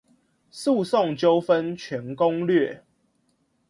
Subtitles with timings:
[0.51, 2.83] 訴訟糾紛全攻略